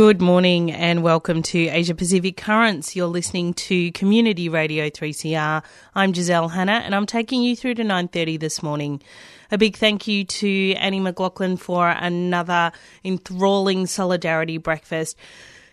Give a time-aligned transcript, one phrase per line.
[0.00, 2.96] Good morning and welcome to Asia Pacific Currents.
[2.96, 5.62] You're listening to Community Radio 3CR.
[5.94, 9.02] I'm Giselle Hanna and I'm taking you through to 9:30 this morning.
[9.50, 12.72] A big thank you to Annie McLaughlin for another
[13.04, 15.18] enthralling solidarity breakfast.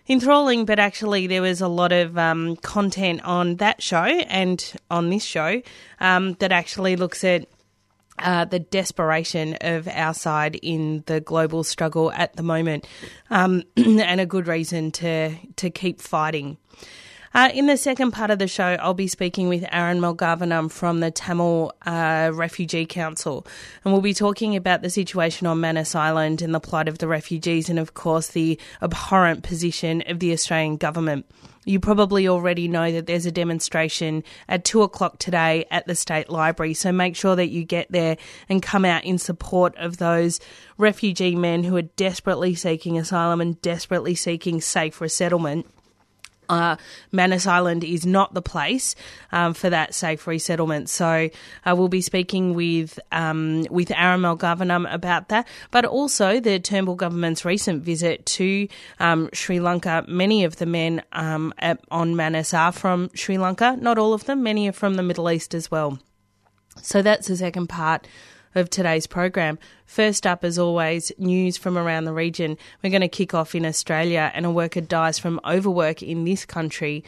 [0.09, 5.09] Enthralling, but actually there was a lot of um, content on that show and on
[5.09, 5.62] this show
[6.02, 7.48] um, that actually looks at
[8.20, 12.88] uh, the desperation of our side in the global struggle at the moment,
[13.30, 16.57] um, and a good reason to to keep fighting.
[17.34, 21.01] Uh, in the second part of the show, I'll be speaking with Aran Mylvaganam from
[21.01, 23.46] the Tamil uh, Refugee Council,
[23.84, 27.07] and we'll be talking about the situation on Manus Island and the plight of the
[27.07, 31.26] refugees, and of course the abhorrent position of the Australian government.
[31.68, 36.29] You probably already know that there's a demonstration at two o'clock today at the State
[36.29, 38.15] Library, so make sure that you get there
[38.48, 40.40] and come out in support of those
[40.77, 45.65] refugee men who are desperately seeking asylum and desperately seeking safe resettlement
[46.49, 46.77] uh,
[47.12, 48.95] Manus Island is not the place
[49.31, 50.90] um, for that safe resettlement.
[50.90, 51.29] So
[51.65, 56.95] uh, we'll be speaking with um, with Aran Mylvaganam about that, but also the Turnbull
[56.95, 58.68] government's recent visit to
[58.99, 60.05] um, Sri Lanka.
[60.07, 63.77] Many of the men um, at, on Manus are from Sri Lanka.
[63.79, 64.44] Not all of them.
[64.44, 66.00] Many are from the Middle East as well.
[66.81, 68.07] So that's the second part
[68.58, 69.59] of today's program.
[69.86, 72.58] First up, as always, news from around the region.
[72.84, 76.46] We're going to kick off in Australia, and a worker dies from overwork in this
[76.46, 77.03] country.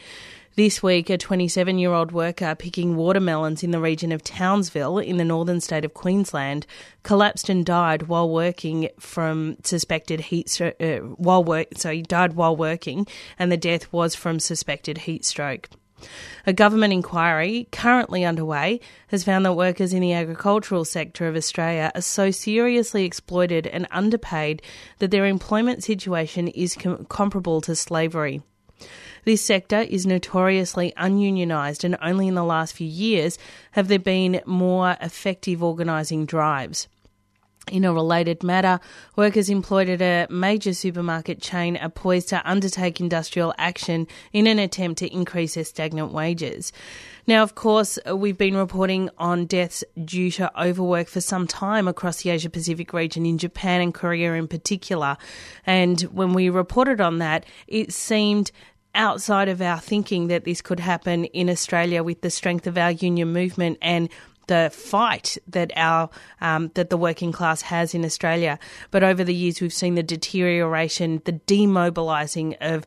[0.56, 5.16] This week, a 27 year old worker picking watermelons in the region of Townsville in
[5.16, 6.66] the northern state of Queensland
[7.02, 11.68] collapsed and died while working from suspected heat uh, while work.
[11.76, 13.06] So he died while working,
[13.38, 15.70] and the death was from suspected heat stroke.
[16.46, 21.90] A government inquiry currently underway has found that workers in the agricultural sector of Australia
[21.94, 24.62] are so seriously exploited and underpaid
[24.98, 28.42] that their employment situation is com- comparable to slavery.
[29.24, 33.38] This sector is notoriously ununionised, and only in the last few years
[33.72, 36.88] have there been more effective organising drives.
[37.68, 38.80] In a related matter,
[39.16, 44.58] workers employed at a major supermarket chain are poised to undertake industrial action in an
[44.58, 46.72] attempt to increase their stagnant wages.
[47.26, 52.22] Now, of course, we've been reporting on deaths due to overwork for some time across
[52.22, 55.16] the Asia Pacific region, in Japan and Korea in particular.
[55.64, 58.50] And when we reported on that, it seemed
[58.94, 62.90] outside of our thinking that this could happen in Australia with the strength of our
[62.90, 64.08] union movement and
[64.50, 68.58] the fight that our um, that the working class has in Australia.
[68.90, 72.84] But over the years, we've seen the deterioration, the demobilising of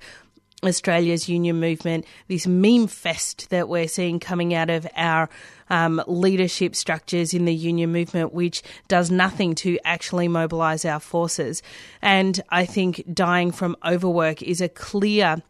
[0.61, 5.29] Australia's union movement, this meme fest that we're seeing coming out of our
[5.69, 11.63] um, leadership structures in the union movement, which does nothing to actually mobilise our forces.
[12.01, 15.41] And I think dying from overwork is a clear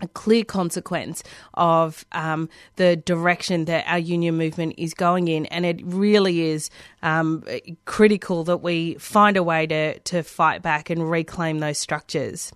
[0.00, 1.22] a clear consequence
[1.54, 6.68] of um, the direction that our union movement is going in, and it really is
[7.02, 7.44] um,
[7.84, 12.52] critical that we find a way to, to fight back and reclaim those structures.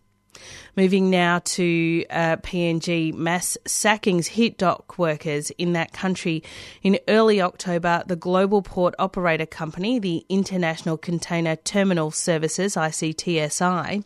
[0.76, 6.42] Moving now to uh, PNG, mass sackings hit dock workers in that country.
[6.82, 14.04] In early October, the global port operator company, the International Container Terminal Services, ICTSI,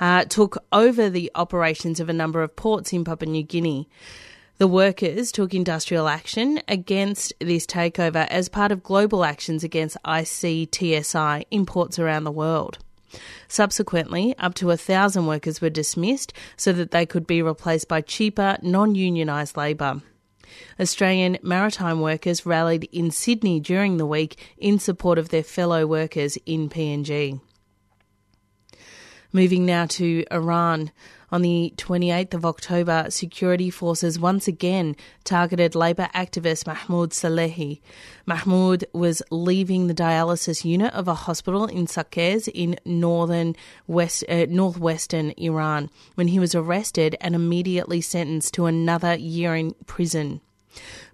[0.00, 3.88] uh, took over the operations of a number of ports in Papua New Guinea.
[4.58, 11.44] The workers took industrial action against this takeover as part of global actions against ICTSI
[11.50, 12.78] imports around the world.
[13.48, 18.00] Subsequently, up to a thousand workers were dismissed so that they could be replaced by
[18.00, 20.02] cheaper, non unionised labour.
[20.80, 26.38] Australian maritime workers rallied in Sydney during the week in support of their fellow workers
[26.46, 27.40] in PNG.
[29.36, 30.92] Moving now to Iran.
[31.30, 37.82] On the 28th of October, security forces once again targeted Labour activist Mahmoud Salehi.
[38.24, 43.54] Mahmoud was leaving the dialysis unit of a hospital in Saqqez in northern
[43.86, 49.74] west, uh, northwestern Iran when he was arrested and immediately sentenced to another year in
[49.84, 50.40] prison.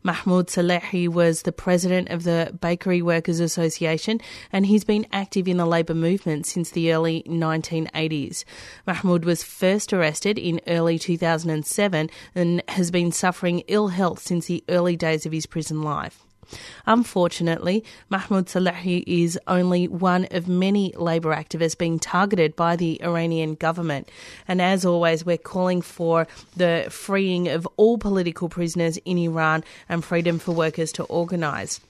[0.02, 4.20] Mahmoud Salehi was the president of the Bakery Workers Association
[4.52, 8.44] and he's been active in the labour movement since the early 1980s.
[8.86, 14.64] Mahmoud was first arrested in early 2007 and has been suffering ill health since the
[14.68, 16.24] early days of his prison life.
[16.86, 23.54] Unfortunately, Mahmoud Salehi is only one of many labour activists being targeted by the Iranian
[23.54, 24.08] government.
[24.48, 26.26] And as always, we're calling for
[26.56, 31.80] the freeing of all political prisoners in Iran and freedom for workers to organise.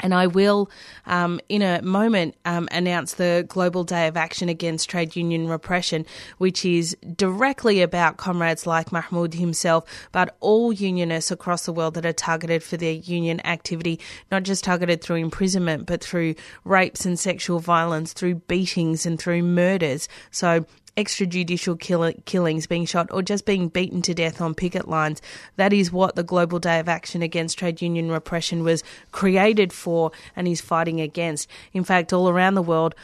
[0.00, 0.70] And I will,
[1.06, 6.04] um, in a moment, um, announce the Global Day of Action Against Trade Union Repression,
[6.38, 12.04] which is directly about comrades like Mahmoud himself, but all unionists across the world that
[12.04, 13.98] are targeted for their union activity,
[14.30, 16.34] not just targeted through imprisonment, but through
[16.64, 20.08] rapes and sexual violence, through beatings and through murders.
[20.30, 20.66] So
[20.96, 25.20] extrajudicial kill- killings, being shot, or just being beaten to death on picket lines.
[25.56, 28.82] That is what the Global Day of Action Against Trade Union Repression was
[29.12, 31.48] created for and is fighting against.
[31.72, 32.94] In fact, all around the world,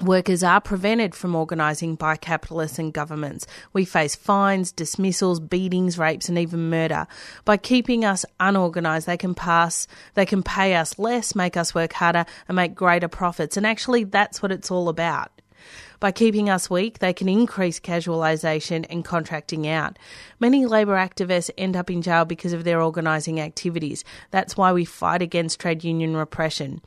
[0.00, 3.46] Workers are prevented from organising by capitalists and governments.
[3.74, 7.06] We face fines, dismissals, beatings, rapes, and even murder.
[7.44, 11.92] By keeping us unorganised, they can pass, they can pay us less, make us work
[11.92, 13.56] harder, and make greater profits.
[13.56, 15.30] And actually, that's what it's all about.
[16.00, 19.98] By keeping us weak, they can increase casualisation and contracting out.
[20.40, 24.04] Many labour activists end up in jail because of their organising activities.
[24.30, 26.80] That's why we fight against trade union repression.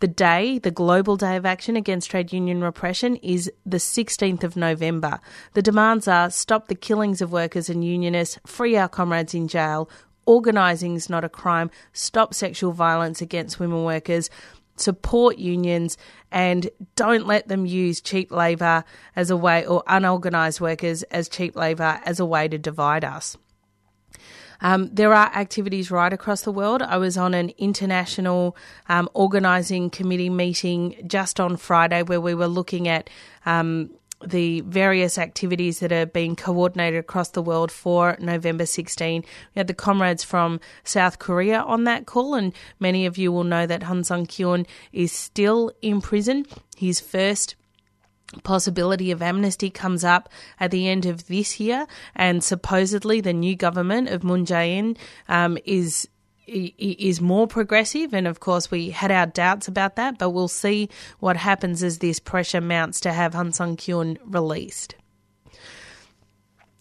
[0.00, 4.56] The day, the Global Day of Action Against Trade Union Repression, is the 16th of
[4.56, 5.20] November.
[5.54, 9.88] The demands are stop the killings of workers and unionists, free our comrades in jail,
[10.26, 14.30] organising is not a crime, stop sexual violence against women workers,
[14.76, 15.96] support unions
[16.30, 18.84] and don't let them use cheap labour
[19.14, 23.36] as a way or unorganised workers as cheap labour as a way to divide us.
[24.60, 26.80] Um, there are activities right across the world.
[26.80, 28.56] I was on an international
[28.88, 33.10] um, organising committee meeting just on Friday where we were looking at
[33.44, 33.90] um,
[34.26, 39.22] the various activities that are being coordinated across the world for November 16.
[39.22, 43.44] We had the comrades from South Korea on that call, and many of you will
[43.44, 46.46] know that Han Sang-gyun is still in prison.
[46.76, 47.56] His first
[48.42, 50.28] possibility of amnesty comes up
[50.58, 54.96] at the end of this year, and supposedly the new government of Moon Jae-in
[55.28, 56.08] um, is
[56.46, 58.14] is more progressive.
[58.14, 60.88] And of course, we had our doubts about that, but we'll see
[61.20, 64.94] what happens as this pressure mounts to have Han Sang-gyun released.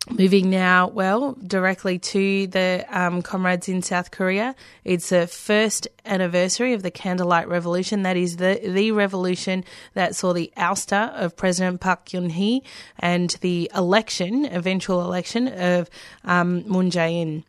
[0.09, 4.53] Moving now, well, directly to the um, comrades in South Korea.
[4.83, 8.03] It's the first anniversary of the Candlelight Revolution.
[8.03, 9.63] That is the the revolution
[9.93, 12.67] that saw the ouster of President Park Geun-hye
[12.99, 15.89] and the election, eventual election of
[16.25, 17.45] um, Moon Jae-in.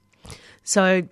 [0.62, 1.08] So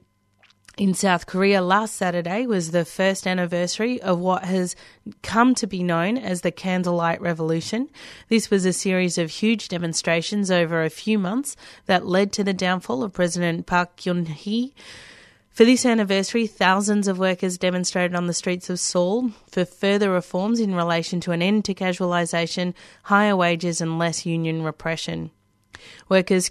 [0.78, 4.74] in South Korea last Saturday was the first anniversary of what has
[5.22, 7.90] come to be known as the Candlelight Revolution.
[8.28, 12.54] This was a series of huge demonstrations over a few months that led to the
[12.54, 14.72] downfall of President Park Geun-hye.
[15.50, 20.58] For this anniversary, thousands of workers demonstrated on the streets of Seoul for further reforms
[20.58, 22.72] in relation to an end to casualisation,
[23.02, 25.30] higher wages, and less union repression.
[26.08, 26.50] Workers,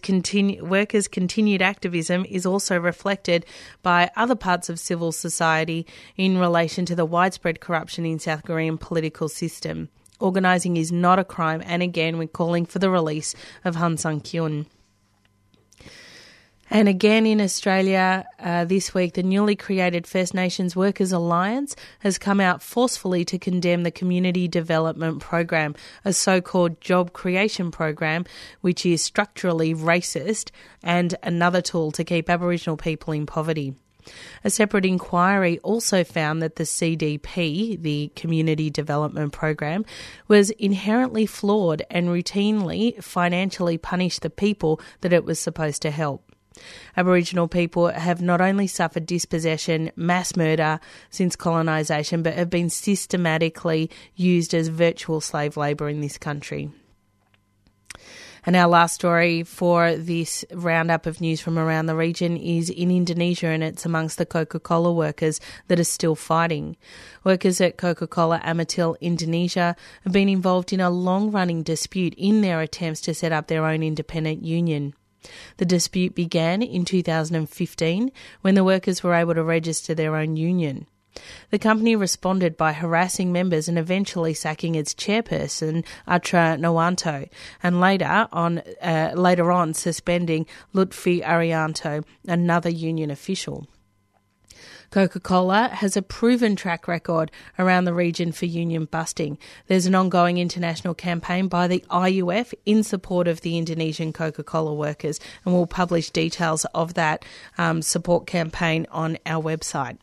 [0.62, 3.46] workers' continued activism is also reflected
[3.82, 5.86] by other parts of civil society
[6.18, 9.90] in relation to the widespread corruption in South Korean political system.
[10.20, 13.34] Organising is not a crime, and again, we're calling for the release
[13.66, 14.68] of Han Sang-gyun.
[16.74, 22.18] And again in Australia uh, this week, the newly created First Nations Workers Alliance has
[22.18, 25.76] come out forcefully to condemn the Community Development Program,
[26.06, 28.24] a so called job creation program,
[28.62, 30.52] which is structurally racist
[30.82, 33.76] and another tool to keep Aboriginal people in poverty.
[34.46, 39.84] A separate inquiry also found that the CDP, the Community Development Program,
[40.30, 46.31] was inherently flawed and routinely financially punished the people that it was supposed to help.
[46.98, 53.90] Aboriginal people have not only suffered dispossession, mass murder since colonisation, but have been systematically
[54.16, 56.70] used as virtual slave labour in this country.
[58.44, 62.90] And our last story for this roundup of news from around the region is in
[62.90, 66.76] Indonesia, and it's amongst the Coca Cola workers that are still fighting.
[67.24, 72.42] Workers at Coca Cola Amatil Indonesia have been involved in a long running dispute in
[72.42, 74.96] their attempts to set up their own independent union.
[75.58, 78.12] The dispute began in 2015
[78.42, 80.88] when the workers were able to register their own union.
[81.50, 87.30] The company responded by harassing members and eventually sacking its chairperson, Atra Noanto,
[87.62, 93.68] and later on, uh, later on suspending Lutfi Arianto, another union official.
[94.92, 99.38] Coca Cola has a proven track record around the region for union busting.
[99.68, 104.74] There's an ongoing international campaign by the IUF in support of the Indonesian Coca Cola
[104.74, 107.24] workers, and we'll publish details of that
[107.58, 109.98] um, support campaign on our website.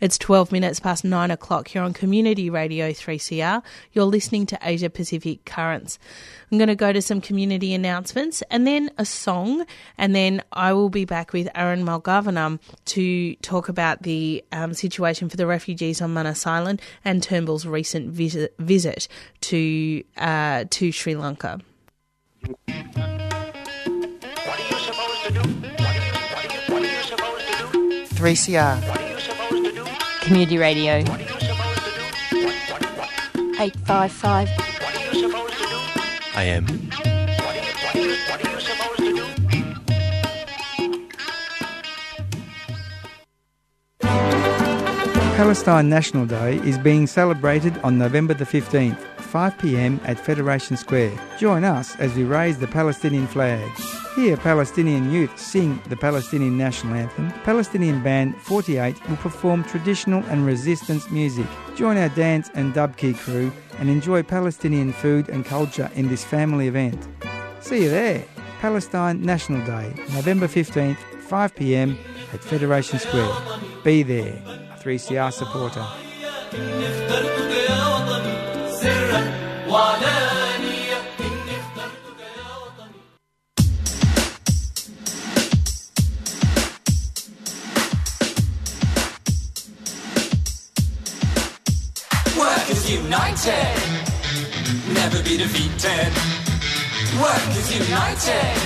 [0.00, 3.62] It's 12 minutes past 9 o'clock here on Community Radio 3CR.
[3.92, 5.98] You're listening to Asia Pacific Currents.
[6.50, 9.64] I'm going to go to some community announcements and then a song,
[9.96, 15.28] and then I will be back with Aran Mylvaganam to talk about the um, situation
[15.28, 19.06] for the refugees on Manus Island and Turnbull's recent visit, visit
[19.42, 21.60] to, uh, to Sri Lanka.
[22.40, 22.58] What
[24.58, 25.40] are you supposed to do?
[25.40, 28.06] What are you, what are you, what are you supposed to do?
[28.14, 28.99] 3CR.
[30.30, 30.98] What, Radio.
[33.58, 34.48] 855.
[34.48, 35.76] what are you supposed to do?
[36.36, 36.66] I am.
[36.66, 39.26] What are you, what are you, what are you supposed to do?
[45.36, 51.10] Palestine National Day is being celebrated on November the 15th, 5 pm at Federation Square.
[51.40, 53.68] Join us as we raise the Palestinian flag.
[54.16, 57.30] Hear Palestinian youth sing the Palestinian national anthem.
[57.44, 61.46] Palestinian band 48 will perform traditional and resistance music.
[61.76, 66.66] Join our dance and dabke crew and enjoy Palestinian food and culture in this family
[66.66, 67.06] event.
[67.60, 68.24] See you there.
[68.60, 71.96] Palestine National Day, November 15th, 5 pm
[72.32, 73.32] at Federation Square.
[73.84, 74.42] Be there.
[74.44, 75.86] A 3CR supporter.
[95.80, 96.12] Defeated.
[97.20, 98.56] Workers united,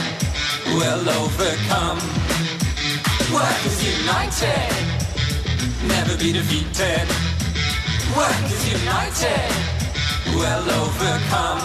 [0.67, 1.99] will overcome.
[3.33, 4.71] Workers united,
[5.87, 7.07] never be defeated.
[8.17, 9.51] Workers united,
[10.35, 11.63] We'll overcome.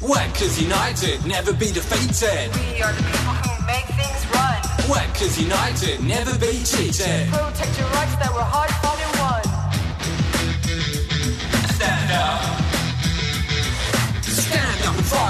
[0.00, 2.54] Workers united, never be defeated.
[2.54, 4.62] We are the people who make things run.
[4.88, 7.28] Workers united, never be cheated.
[7.28, 8.77] Protect your rights that were hard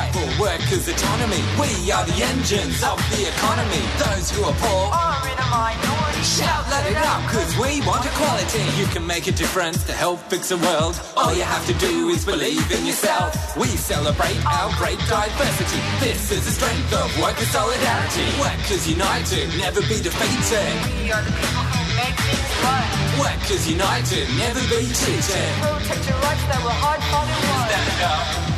[0.09, 1.41] fight for workers' autonomy.
[1.59, 3.83] We are the engines of the economy.
[3.99, 6.23] Those who are poor Are in a minority.
[6.23, 8.65] Shout, let it out, cause we want equality.
[8.79, 11.01] You can make a difference to help fix the world.
[11.17, 13.57] All you have to do is believe in yourself.
[13.57, 15.81] We celebrate our great diversity.
[16.01, 18.27] This is the strength of worker solidarity.
[18.41, 20.75] Workers united, never be defeated.
[21.03, 22.87] We are the people who make things run.
[23.21, 25.51] Workers united, never be cheated.
[25.63, 27.69] Protect your rights that were hard fought and won.
[27.69, 28.58] Stand up.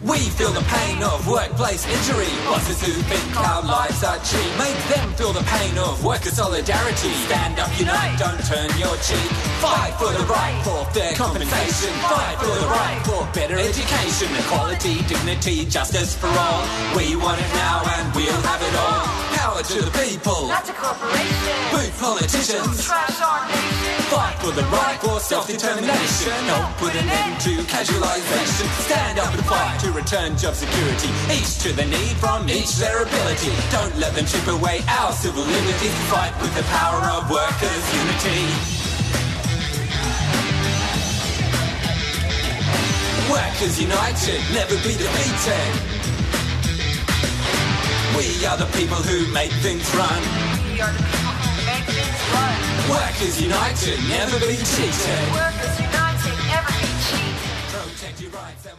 [0.00, 2.32] We feel the pain of workplace injury.
[2.48, 4.48] Bosses who think our lives are cheap.
[4.56, 7.12] Make them feel the pain of worker solidarity.
[7.28, 9.28] Stand up, unite, don't turn your cheek.
[9.60, 11.92] Fight for the right for fair compensation.
[12.08, 14.32] Fight for the right for better education.
[14.40, 16.64] Equality, dignity, justice for all.
[16.96, 19.04] We want it now and we'll have it all.
[19.36, 20.48] Power to the people.
[20.48, 21.76] Not to corporations.
[21.76, 22.88] Boot politicians.
[22.88, 24.00] Trash our nation.
[24.08, 24.79] Fight for the right
[25.20, 26.32] self-determination.
[26.48, 28.66] Don't put an end to casualization.
[28.88, 31.08] Stand up and fight to return job security.
[31.28, 33.52] Each to the need from each their ability.
[33.70, 35.94] Don't let them chip away our civil liberties.
[36.08, 38.48] Fight with the power of workers' unity.
[43.30, 45.70] Workers united, never be defeated.
[48.16, 51.29] We are the people who make things run.
[52.90, 55.32] Workers united, never be cheated.
[55.32, 57.46] Workers united, never be cheated.
[57.70, 58.76] Protect your rights and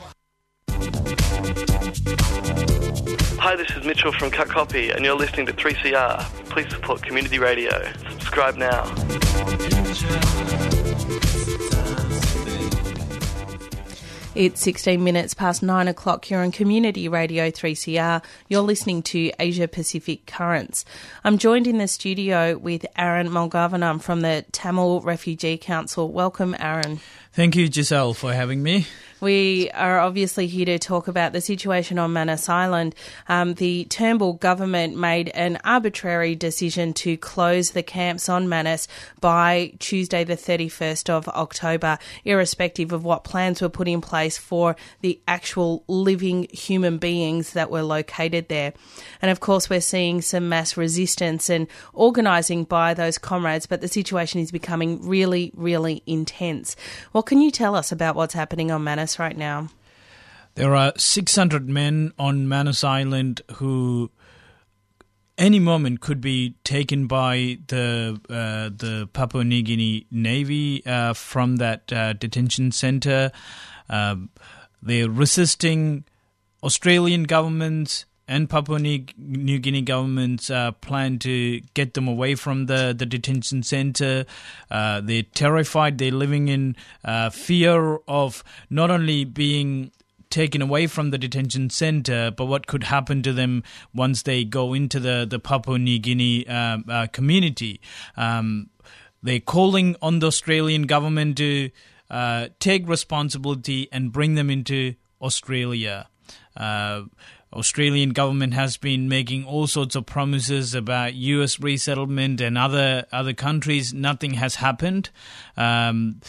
[3.39, 6.25] Hi, this is Mitchell from Cut Copy, and you're listening to 3CR.
[6.49, 7.89] Please support community radio.
[8.09, 8.83] Subscribe now.
[14.33, 18.23] It's 16 minutes past 9 o'clock here on Community Radio 3CR.
[18.47, 20.85] You're listening to Asia Pacific Currents.
[21.25, 26.09] I'm joined in the studio with Aran Mylvaganam from the Tamil Refugee Council.
[26.09, 27.01] Welcome, Aran.
[27.33, 28.87] Thank you, Giselle, for having me.
[29.21, 32.95] We are obviously here to talk about the situation on Manus Island.
[33.29, 38.87] Um, the Turnbull government made an arbitrary decision to close the camps on Manus
[39.19, 44.75] by Tuesday, the 31st of October, irrespective of what plans were put in place for
[45.01, 48.73] the actual living human beings that were located there.
[49.21, 53.87] And of course, we're seeing some mass resistance and organising by those comrades, but the
[53.87, 56.75] situation is becoming really, really intense.
[57.21, 59.69] What can you tell us about what's happening on Manus right now?
[60.55, 64.09] There are 600 men on Manus Island who
[65.37, 71.57] any moment could be taken by the uh, the Papua New Guinea Navy uh, from
[71.57, 73.31] that uh, detention center.
[73.87, 74.31] Um,
[74.81, 76.05] they're resisting
[76.63, 82.95] Australian governments and Papua New Guinea government's uh, plan to get them away from the,
[82.97, 84.25] the detention center.
[84.71, 85.97] Uh, they're terrified.
[85.97, 89.91] They're living in uh, fear of not only being
[90.29, 94.73] taken away from the detention center, but what could happen to them once they go
[94.73, 97.81] into the, the Papua New Guinea uh, uh, community.
[98.15, 98.69] Um,
[99.21, 101.69] they're calling on the Australian government to
[102.09, 106.07] uh, take responsibility and bring them into Australia.
[107.53, 111.59] Australian government has been making all sorts of promises about U.S.
[111.59, 113.93] resettlement and other other countries.
[113.93, 115.09] Nothing has happened.
[115.57, 116.21] Um,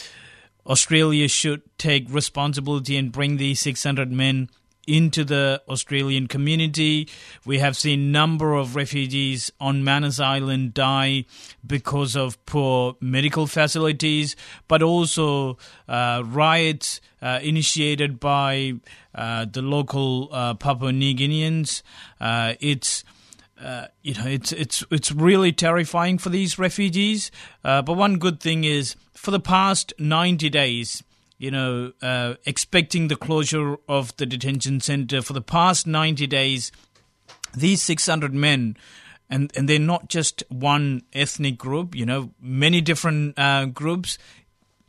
[0.66, 4.48] Australia should take responsibility and bring these 600 men
[4.86, 7.08] into the Australian community.
[7.44, 11.24] We have seen number of refugees on Manus Island die
[11.66, 14.36] because of poor medical facilities,
[14.68, 15.58] but also
[15.88, 18.74] uh, riots uh, initiated by
[19.14, 21.82] uh, the local uh, Papua New Guineans.
[22.20, 23.04] Uh, it's
[23.62, 27.30] uh, you know, it's it's it's really terrifying for these refugees.
[27.64, 31.04] Uh, but one good thing is, for the past ninety days,
[31.38, 36.72] you know, uh, expecting the closure of the detention center for the past ninety days,
[37.54, 38.76] these six hundred men.
[39.30, 44.18] And, and they're not just one ethnic group, you know, many different uh, groups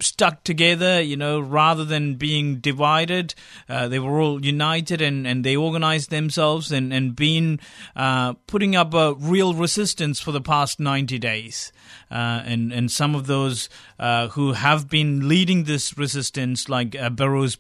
[0.04, 3.34] stuck together, you know, rather than being divided.
[3.68, 7.60] Uh, they were all united and, and they organized themselves and, and been
[7.96, 11.72] uh, putting up a real resistance for the past 90 days.
[12.12, 17.10] Uh, and, and some of those uh, who have been leading this resistance, like uh,
[17.10, 17.58] Behrouz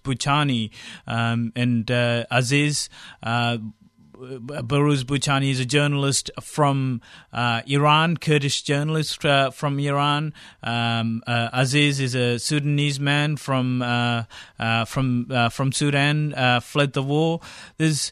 [1.07, 2.89] um, and uh, Aziz,
[4.13, 7.01] Behrouz Boochani is a journalist from
[7.31, 10.33] uh, Iran, Kurdish journalist uh, from Iran.
[10.61, 14.23] Um, uh, Aziz is a Sudanese man from uh,
[14.59, 17.41] uh, from uh, from Sudan, fled the war.
[17.77, 18.11] There's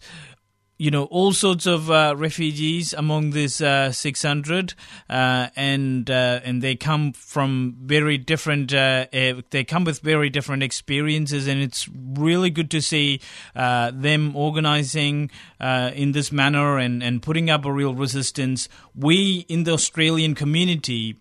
[0.81, 4.73] you know all sorts of uh, refugees among this uh, 600
[5.11, 10.31] uh, and uh, and they come from very different uh, eh, they come with very
[10.31, 13.21] different experiences and it's really good to see
[13.55, 18.67] uh, them organizing in this manner and and putting up a real resistance.
[18.95, 21.15] We in the Australian community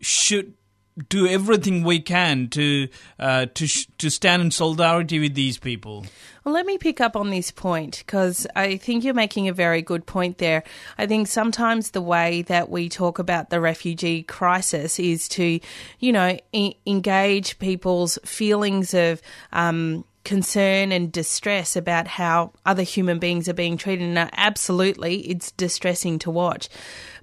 [0.00, 0.54] should
[1.08, 6.06] do everything we can to uh, to sh- to stand in solidarity with these people.
[6.44, 9.82] Well, let me pick up on this point because I think you're making a very
[9.82, 10.62] good point there.
[10.96, 15.60] I think sometimes the way that we talk about the refugee crisis is to,
[15.98, 19.20] you know, e- engage people's feelings of.
[19.52, 24.06] Um, concern and distress about how other human beings are being treated.
[24.06, 26.68] And absolutely, it's distressing to watch.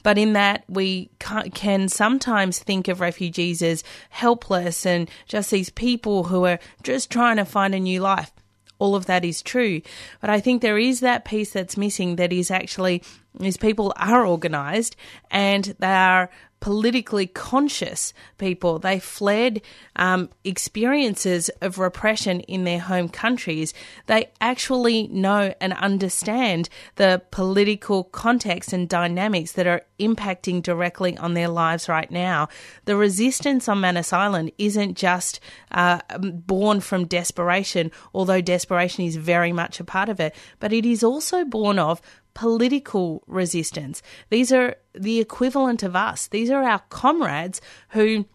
[0.05, 6.25] But in that, we can sometimes think of refugees as helpless and just these people
[6.25, 8.31] who are just trying to find a new life.
[8.77, 9.81] All of that is true.
[10.21, 13.01] But I think there is that piece that's missing that is actually
[13.41, 14.95] is people are organized
[15.31, 16.29] and they are
[16.65, 18.79] politically conscious people.
[18.79, 19.61] They fled
[19.97, 23.71] um, experiences of repression in their home countries.
[24.07, 31.35] They actually know and understand the political context and dynamics that are impacting directly on
[31.35, 32.49] their lives right now.
[32.85, 39.53] The resistance on Manus Island isn't just uh, born from desperation, although desperation is very
[39.53, 42.01] much a part of it, but it is also born of
[42.35, 44.03] political resistance.
[44.29, 46.27] These are the equivalent of us.
[46.27, 48.25] These are our comrades who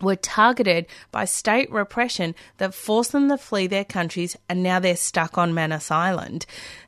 [0.00, 4.96] were targeted by state repression that forced them to flee their countries and now they're
[4.96, 6.44] stuck on Manus Island.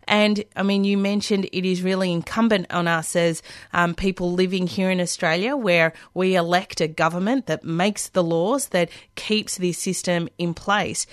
[0.06, 4.66] And I mean, you mentioned it is really incumbent on us as um, people living
[4.66, 9.78] here in Australia, where we elect a government that makes the laws that keeps this
[9.78, 11.06] system in place.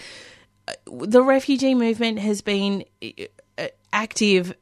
[0.86, 2.84] The refugee movement has been
[3.58, 4.54] uh, active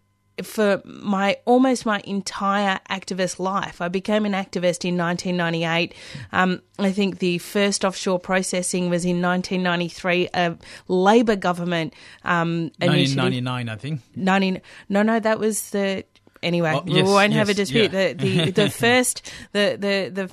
[0.43, 3.81] for my almost my entire activist life.
[3.81, 5.93] I became an activist in 1998.
[6.31, 10.29] Um, I think the first offshore processing was in 1993.
[10.33, 13.17] A Labor government um, initiative.
[13.17, 14.01] 1999, I think.
[14.15, 16.03] 90, no, no, that was the.
[16.41, 17.91] Anyway, Oh, we won't have a dispute.
[17.91, 18.13] yeah.
[18.13, 20.31] The, the the first the the the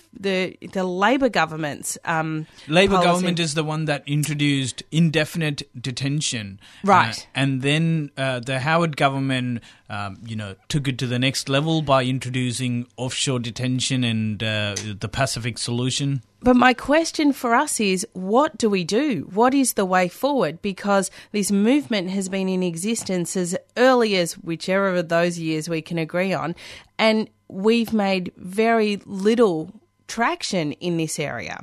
[0.60, 6.60] the, the Labor government's um, Labour policy- government is the one that introduced indefinite detention,
[6.84, 7.18] Right.
[7.18, 11.48] Uh, and then uh, the Howard government, um, you know, took it to the next
[11.48, 16.22] level by introducing offshore detention and uh, the Pacific solution.
[16.40, 19.28] But my question for us is what do we do?
[19.32, 20.62] What is the way forward?
[20.62, 25.82] Because this movement has been in existence as early as whichever of those years we
[25.82, 26.54] can agree on,
[26.98, 29.72] and we've made very little
[30.08, 31.60] traction in this area.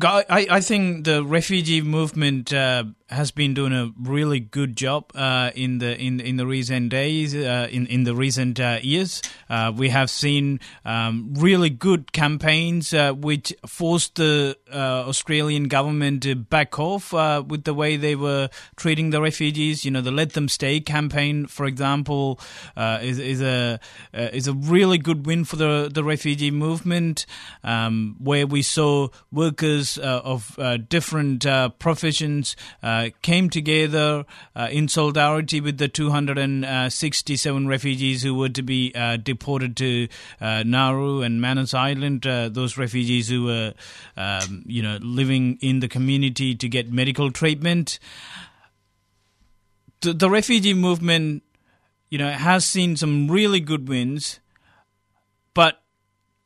[0.00, 5.50] I, I think the refugee movement uh, has been doing a really good job uh,
[5.54, 9.22] in the in in the recent days, uh, in in the recent uh, years.
[9.48, 16.22] Uh, we have seen um, really good campaigns uh, which forced the uh, Australian government
[16.22, 19.84] to back off with the way they were treating the refugees.
[19.84, 22.38] You know, the "Let Them Stay" campaign, for example,
[22.76, 23.80] is is a
[24.12, 27.24] is a really good win for the the refugee movement,
[27.64, 31.46] um, where we saw workers of different
[31.78, 38.92] professions uh, came together uh, in solidarity with the 267 refugees who were to be
[38.94, 40.08] uh, deported to
[40.40, 42.26] uh, Nauru and Manus Island.
[42.26, 43.74] Uh, those refugees who were,
[44.16, 47.98] um, you know, living in the community to get medical treatment.
[50.00, 51.42] The, the refugee movement,
[52.10, 54.40] you know, has seen some really good wins,
[55.54, 55.82] but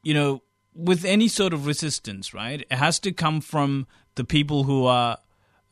[0.03, 0.43] you know,
[0.75, 5.19] with any sort of resistance, right, it has to come from the people who are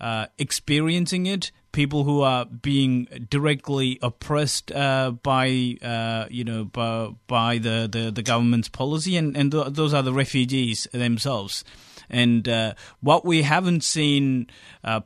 [0.00, 7.10] uh, experiencing it, people who are being directly oppressed uh, by, uh, you know, by,
[7.26, 11.64] by the, the, the government's policy, and, and th- those are the refugees themselves.
[12.08, 14.48] And uh, what we haven't seen
[14.82, 15.00] uh,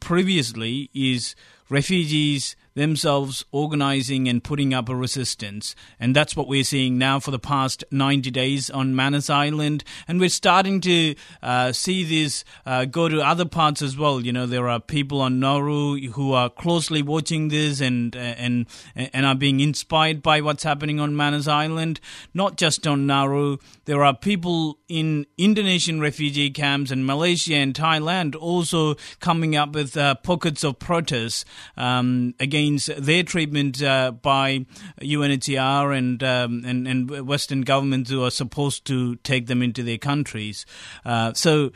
[0.00, 1.36] previously is
[1.68, 5.74] refugees themselves organizing and putting up a resistance.
[5.98, 9.84] And that's what we're seeing now for the past 90 days on Manus Island.
[10.06, 14.20] And we're starting to uh, see this uh, go to other parts as well.
[14.20, 19.26] You know, there are people on Nauru who are closely watching this and, and, and
[19.26, 22.00] are being inspired by what's happening on Manus Island.
[22.34, 28.36] Not just on Nauru, there are people in Indonesian refugee camps and Malaysia and Thailand
[28.36, 31.44] also coming up with uh, pockets of protest
[31.76, 32.59] um, against
[32.98, 34.66] their treatment uh, by
[35.00, 39.98] UNHCR and, um, and and Western governments who are supposed to take them into their
[39.98, 40.66] countries.
[41.04, 41.72] Uh, so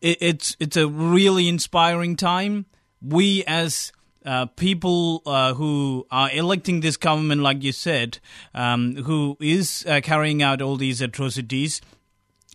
[0.00, 2.66] it, it's it's a really inspiring time.
[3.00, 3.92] We as
[4.24, 8.18] uh, people uh, who are electing this government, like you said,
[8.54, 11.80] um, who is uh, carrying out all these atrocities,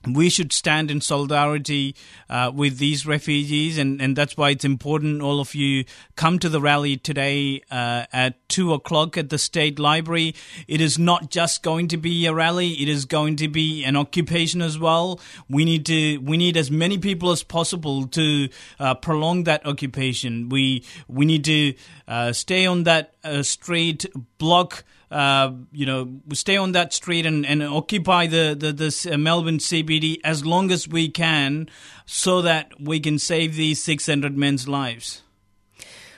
[0.08, 1.96] we should stand in solidarity
[2.30, 5.86] uh, with these refugees, and, and that's why it's important all of you
[6.16, 10.36] come to the rally today uh, at 2 o'clock at the State Library.
[10.68, 13.96] It is not just going to be a rally, it is going to be an
[13.96, 15.20] occupation as well.
[15.50, 20.50] We need to we need as many people as possible to uh, prolong that occupation.
[20.50, 21.74] We we need to
[22.08, 24.06] uh, stay on that uh, street
[24.40, 29.18] block uh, you know, stay on that street and, and occupy the, the this uh,
[29.18, 31.68] Melbourne CBD as long as we can,
[32.06, 35.24] so that we can save these 600 men's lives.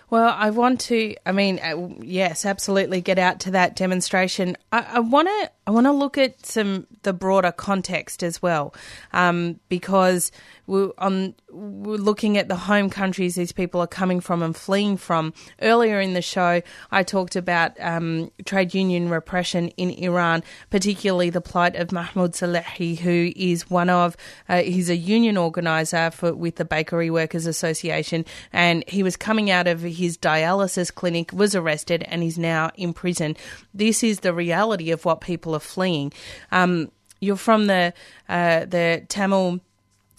[0.10, 1.16] Well, I want to.
[1.26, 3.00] I mean, uh, yes, absolutely.
[3.00, 4.58] Get out to that demonstration.
[4.74, 5.52] I want to.
[5.66, 8.76] I want to look at some the broader context as well,
[9.14, 10.34] um, because
[10.68, 11.36] we're on.
[11.50, 15.34] We're looking at the home countries these people are coming from and fleeing from.
[15.62, 21.42] Earlier in the show, I talked about um, trade union repression in Iran, particularly the
[21.42, 24.16] plight of Mahmoud Salehi, who is one of.
[24.48, 29.52] Uh, he's a union organizer for with the Bakery Workers Association, and he was coming
[29.52, 33.36] out of his dialysis clinic, was arrested, and is now in prison.
[33.74, 36.14] This is the reality of what people are fleeing.
[36.52, 37.94] Um, you're from the
[38.28, 39.62] uh, the Tamil.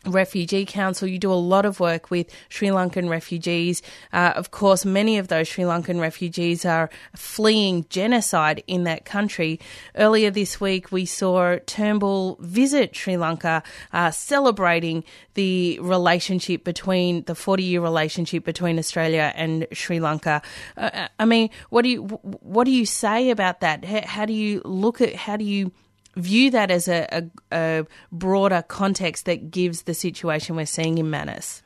[0.07, 3.83] Refugee Council, you do a lot of work with Sri Lankan refugees.
[4.13, 9.61] Uh, of course, many of those Sri Lankan refugees are fleeing genocide in that country.
[9.95, 13.63] Earlier this week, we saw Turnbull visit Sri Lanka,
[13.93, 20.43] uh, celebrating the relationship between the 40 year relationship between Australia and Sri Lanka.
[20.77, 23.85] Uh, I mean, what do you what do you say about that?
[23.85, 25.73] How, how do you look at how do you
[26.17, 31.11] view that as a, a, a, broader context that gives the situation we're seeing in
[31.11, 31.63] Manus?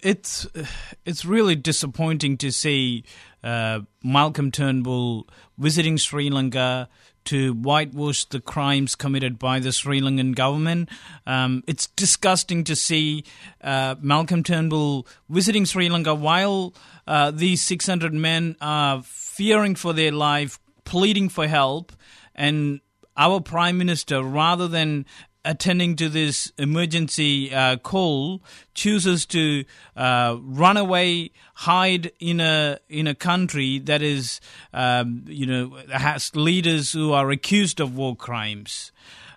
[0.00, 0.46] it's
[1.04, 3.04] it's really disappointing to see
[3.42, 5.26] uh, Malcolm Turnbull
[5.58, 6.88] visiting Sri Lanka
[7.24, 10.88] to whitewash the crimes committed by the Sri Lankan government.
[11.26, 13.24] Um, it's disgusting to see
[13.60, 16.72] uh, Malcolm Turnbull visiting Sri Lanka while
[17.06, 21.92] uh, these 600 men are fearing for their life, pleading for help,
[22.34, 22.80] and
[23.16, 25.06] our prime minister, rather than
[25.44, 28.42] attending to this emergency uh, call,
[28.74, 29.64] chooses to
[29.96, 34.40] uh, run away, hide in a in a country that is,
[34.74, 38.92] um, you know, has leaders who are accused of war crimes.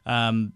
[0.05, 0.53] Um,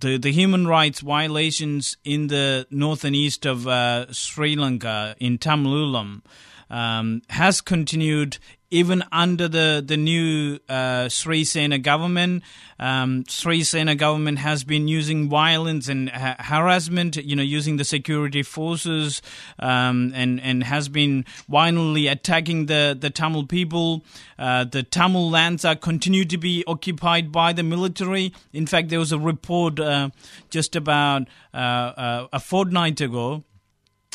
[0.00, 5.38] the, the human rights violations in the north and east of uh, Sri Lanka in
[5.38, 6.22] Tamil Eelam
[6.70, 8.38] um, has continued
[8.74, 12.42] even under the the new uh, Sirisena government.
[12.80, 18.42] Um, Sirisena government has been using violence and ha- harassment, you know, using the security
[18.42, 19.22] forces,
[19.60, 24.04] um, and and has been violently attacking the the Tamil people.
[24.36, 28.32] Uh, the Tamil lands are continue to be occupied by the military.
[28.52, 30.10] In fact, there was a report uh,
[30.50, 33.44] just about uh, uh, a fortnight ago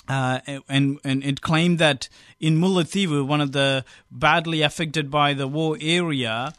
[0.10, 5.48] uh, and and it claimed that in Mullaitivu, one of the badly affected by the
[5.48, 6.54] war area,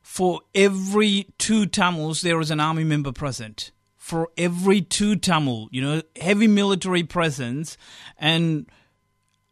[0.00, 3.72] for every two Tamils there is an army member present.
[3.96, 7.76] For every two Tamil, you know, heavy military presence,
[8.18, 8.66] and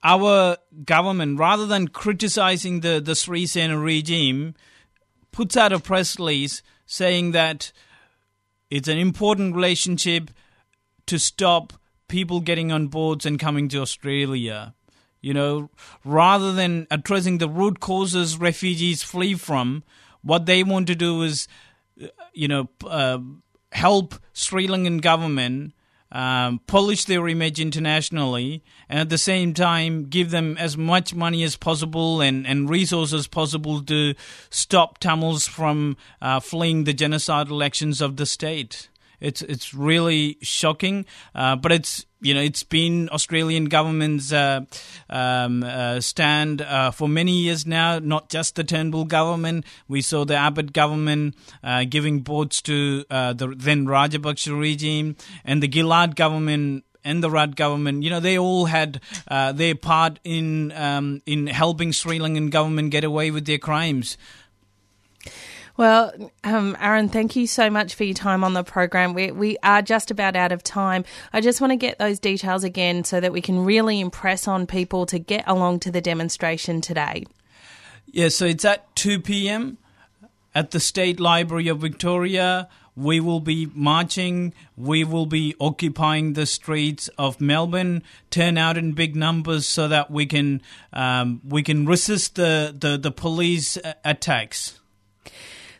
[0.04, 4.54] our government, rather than criticizing the the Sirisena regime,
[5.32, 7.72] puts out a press release saying that
[8.70, 10.30] it's an important relationship
[11.06, 11.72] to stop
[12.12, 14.74] people getting on boards and coming to Australia.
[15.22, 15.70] You know,
[16.04, 19.82] rather than addressing the root causes refugees flee from,
[20.20, 21.48] what they want to do is,
[22.02, 23.18] uh, you know, uh,
[23.70, 25.72] help Sri Lankan government
[26.10, 31.42] um, polish their image internationally, and at the same time give them as much money
[31.42, 34.14] as possible and, and resources possible to
[34.50, 38.90] stop Tamils from uh, fleeing the genocidal actions of the state.
[39.22, 44.62] It's it's really shocking, uh, but it's you know it's been Australian government's uh,
[45.08, 48.00] um, uh, stand uh, for many years now.
[48.00, 49.64] Not just the Turnbull government.
[49.86, 55.62] We saw the Abbott government uh, giving boats to uh, the then Rajapaksa regime, and
[55.62, 60.18] the Gillard government and the Rudd government, you know, they all had uh, their part
[60.24, 64.16] in um, in helping Sri Lankan government get away with their crimes.
[65.76, 66.12] Well,
[66.44, 69.14] um, Aran, thank you so much for your time on the program.
[69.14, 71.04] We, we are just about out of time.
[71.32, 74.66] I just want to get those details again so that we can really impress on
[74.66, 77.24] people to get along to the demonstration today.
[78.06, 79.78] Yeah, so it's at 2 p.m.
[80.54, 82.68] at the State Library of Victoria.
[82.94, 84.52] We will be marching.
[84.76, 88.02] We will be occupying the streets of Melbourne.
[88.28, 90.60] Turn out in big numbers so that we can
[90.92, 94.78] um, we can resist the the, the police attacks.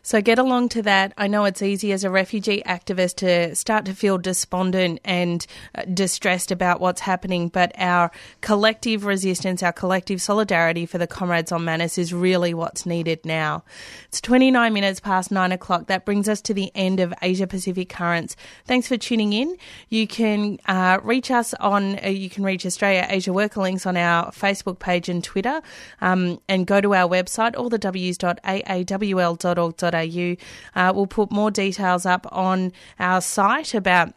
[0.05, 1.13] So get along to that.
[1.17, 5.83] I know it's easy as a refugee activist to start to feel despondent and uh,
[5.85, 8.11] distressed about what's happening, but our
[8.41, 13.63] collective resistance, our collective solidarity for the comrades on Manus is really what's needed now.
[14.09, 15.87] It's 29 minutes past nine o'clock.
[15.87, 18.35] That brings us to the end of Asia Pacific Currents.
[18.65, 19.55] Thanks for tuning in.
[19.87, 23.95] You can uh, reach us on, uh, you can reach Australia Asia Worker Links on
[23.95, 25.61] our Facebook page and Twitter,
[26.01, 29.92] um, and go to our website, allthews.aawl.org.au.
[29.93, 34.13] Uh, we'll put more details up on our site about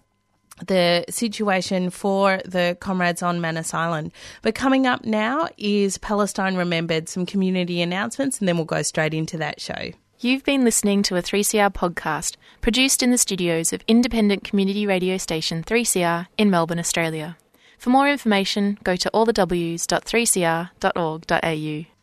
[0.67, 4.13] the situation for the comrades on Manus Island.
[4.43, 9.15] But coming up now is Palestine Remembered, some community announcements, and then we'll go straight
[9.15, 9.91] into that show.
[10.19, 15.19] You've been listening to a 3CR podcast produced in the studios of independent community radio
[15.19, 17.37] station 3CR in Melbourne, Australia.
[17.79, 21.96] For more information, go to allthews.3cr.org.au.